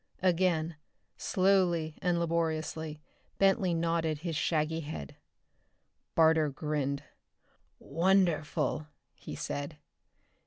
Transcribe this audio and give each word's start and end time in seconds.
Again, 0.23 0.77
slowly 1.15 1.95
and 2.01 2.19
laboriously, 2.19 3.03
Bentley 3.37 3.75
nodded 3.75 4.17
his 4.21 4.35
shaggy 4.35 4.79
head. 4.79 5.15
Barter 6.15 6.49
grinned. 6.49 7.03
"Wonderful!" 7.77 8.87
he 9.13 9.35
said. 9.35 9.77